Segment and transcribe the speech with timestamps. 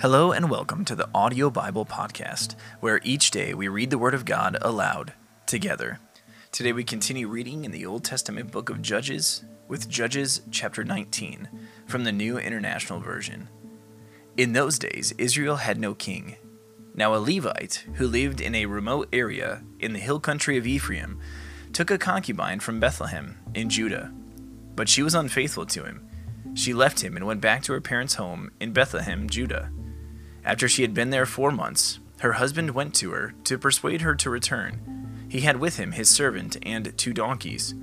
[0.00, 4.14] Hello and welcome to the Audio Bible Podcast, where each day we read the Word
[4.14, 5.12] of God aloud
[5.44, 6.00] together.
[6.50, 11.50] Today we continue reading in the Old Testament book of Judges with Judges chapter 19
[11.86, 13.50] from the New International Version.
[14.38, 16.36] In those days, Israel had no king.
[16.94, 21.20] Now, a Levite who lived in a remote area in the hill country of Ephraim
[21.74, 24.10] took a concubine from Bethlehem in Judah,
[24.74, 26.08] but she was unfaithful to him.
[26.54, 29.70] She left him and went back to her parents' home in Bethlehem, Judah.
[30.44, 34.14] After she had been there four months, her husband went to her to persuade her
[34.14, 35.26] to return.
[35.28, 37.74] He had with him his servant and two donkeys.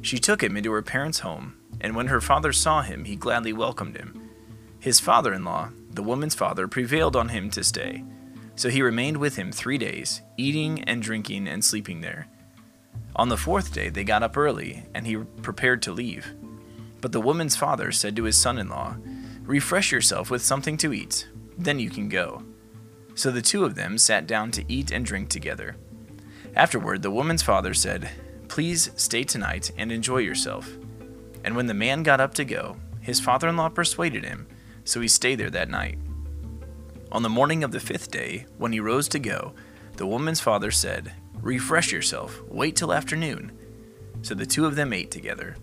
[0.00, 3.52] She took him into her parents' home, and when her father saw him, he gladly
[3.52, 4.30] welcomed him.
[4.80, 8.04] His father in law, the woman's father, prevailed on him to stay.
[8.56, 12.28] So he remained with him three days, eating and drinking and sleeping there.
[13.16, 16.32] On the fourth day they got up early, and he prepared to leave.
[17.00, 18.96] But the woman's father said to his son in law,
[19.42, 22.42] Refresh yourself with something to eat then you can go.
[23.14, 25.76] So the two of them sat down to eat and drink together.
[26.56, 28.10] Afterward, the woman's father said,
[28.48, 30.76] Please stay tonight and enjoy yourself.
[31.44, 34.46] And when the man got up to go, his father in law persuaded him,
[34.84, 35.98] so he stayed there that night.
[37.12, 39.54] On the morning of the fifth day, when he rose to go,
[39.96, 43.52] the woman's father said, Refresh yourself, wait till afternoon.
[44.22, 45.56] So the two of them ate together.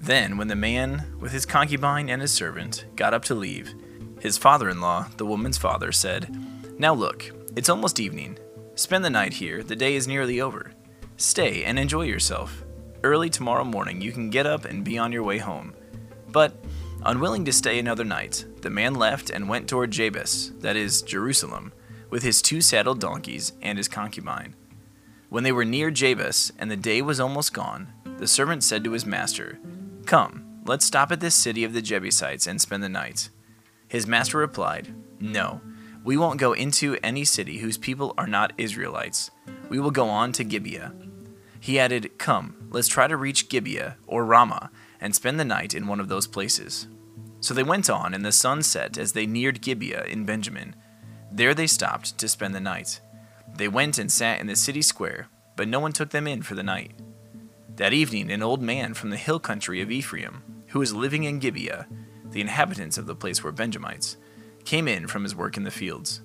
[0.00, 3.74] Then, when the man, with his concubine and his servant, got up to leave,
[4.20, 6.34] his father in law, the woman's father, said,
[6.78, 8.38] Now look, it's almost evening.
[8.74, 10.72] Spend the night here, the day is nearly over.
[11.16, 12.64] Stay and enjoy yourself.
[13.02, 15.74] Early tomorrow morning you can get up and be on your way home.
[16.30, 16.64] But,
[17.04, 21.72] unwilling to stay another night, the man left and went toward Jebus, that is, Jerusalem,
[22.10, 24.54] with his two saddled donkeys and his concubine.
[25.28, 28.92] When they were near Jebus, and the day was almost gone, the servant said to
[28.92, 29.58] his master,
[30.06, 33.28] Come, let's stop at this city of the Jebusites and spend the night.
[33.88, 35.60] His master replied, No,
[36.04, 39.30] we won't go into any city whose people are not Israelites.
[39.68, 40.94] We will go on to Gibeah.
[41.60, 44.70] He added, Come, let's try to reach Gibeah or Ramah
[45.00, 46.86] and spend the night in one of those places.
[47.40, 50.74] So they went on, and the sun set as they neared Gibeah in Benjamin.
[51.30, 53.00] There they stopped to spend the night.
[53.54, 56.54] They went and sat in the city square, but no one took them in for
[56.54, 56.92] the night.
[57.76, 61.38] That evening, an old man from the hill country of Ephraim, who was living in
[61.38, 61.86] Gibeah,
[62.38, 64.16] the inhabitants of the place were Benjamites,
[64.64, 66.20] came in from his work in the fields.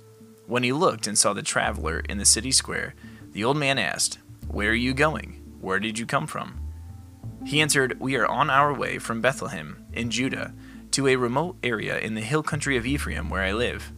[0.45, 2.93] When he looked and saw the traveler in the city square,
[3.31, 5.41] the old man asked, Where are you going?
[5.59, 6.59] Where did you come from?
[7.47, 10.53] He answered, We are on our way from Bethlehem, in Judah,
[10.91, 13.91] to a remote area in the hill country of Ephraim where I live.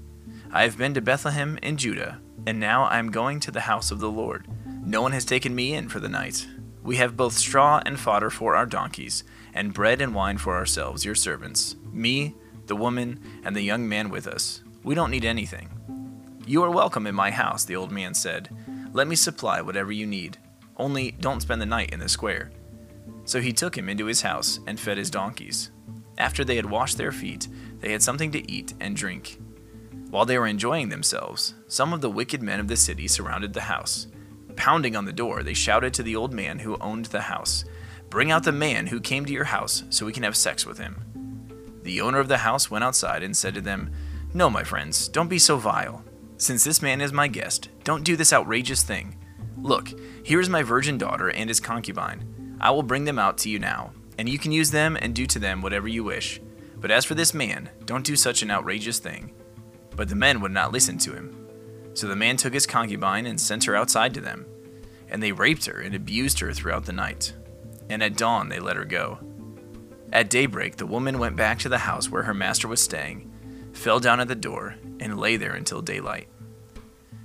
[0.53, 3.91] I have been to Bethlehem in Judah, and now I am going to the house
[3.91, 4.47] of the Lord.
[4.85, 6.47] No one has taken me in for the night.
[6.85, 9.23] We have both straw and fodder for our donkeys,
[9.55, 12.35] and bread and wine for ourselves, your servants me,
[12.67, 14.61] the woman, and the young man with us.
[14.83, 15.69] We don't need anything.
[16.45, 18.49] You are welcome in my house, the old man said.
[18.93, 20.37] Let me supply whatever you need.
[20.77, 22.51] Only don't spend the night in the square.
[23.23, 25.71] So he took him into his house and fed his donkeys.
[26.19, 27.47] After they had washed their feet,
[27.79, 29.39] they had something to eat and drink.
[30.11, 33.61] While they were enjoying themselves, some of the wicked men of the city surrounded the
[33.61, 34.05] house.
[34.55, 37.65] Pounding on the door, they shouted to the old man who owned the house,
[38.09, 40.77] Bring out the man who came to your house so we can have sex with
[40.77, 41.03] him.
[41.83, 43.91] The owner of the house went outside and said to them,
[44.33, 46.03] No, my friends, don't be so vile.
[46.37, 49.17] Since this man is my guest, don't do this outrageous thing.
[49.57, 49.89] Look,
[50.23, 52.57] here is my virgin daughter and his concubine.
[52.59, 55.25] I will bring them out to you now, and you can use them and do
[55.27, 56.41] to them whatever you wish.
[56.77, 59.33] But as for this man, don't do such an outrageous thing.
[59.95, 61.44] But the men would not listen to him.
[61.95, 64.45] So the man took his concubine and sent her outside to them.
[65.09, 67.33] And they raped her and abused her throughout the night.
[67.89, 69.19] And at dawn they let her go.
[70.11, 73.31] At daybreak, the woman went back to the house where her master was staying,
[73.73, 76.27] fell down at the door, and lay there until daylight.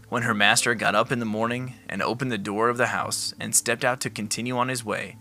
[0.08, 3.32] When her master got up in the morning and opened the door of the house
[3.38, 5.16] and stepped out to continue on his way,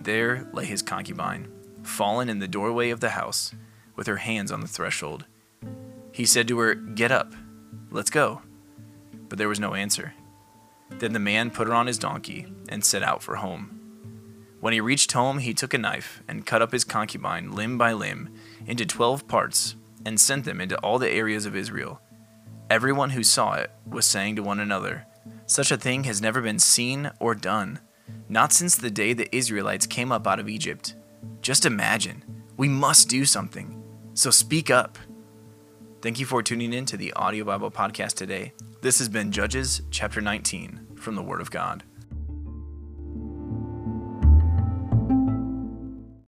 [0.00, 1.48] there lay his concubine,
[1.82, 3.54] fallen in the doorway of the house,
[3.96, 5.24] with her hands on the threshold.
[6.12, 7.32] He said to her, Get up,
[7.90, 8.42] let's go.
[9.28, 10.14] But there was no answer.
[10.90, 13.74] Then the man put her on his donkey and set out for home.
[14.60, 17.92] When he reached home, he took a knife and cut up his concubine limb by
[17.92, 18.30] limb
[18.66, 22.00] into twelve parts and sent them into all the areas of Israel.
[22.70, 25.06] Everyone who saw it was saying to one another,
[25.46, 27.78] Such a thing has never been seen or done,
[28.28, 30.94] not since the day the Israelites came up out of Egypt.
[31.40, 32.24] Just imagine.
[32.56, 33.82] We must do something.
[34.14, 34.98] So speak up.
[36.00, 38.52] Thank you for tuning in to the Audio Bible Podcast today.
[38.82, 41.82] This has been Judges chapter 19 from the Word of God.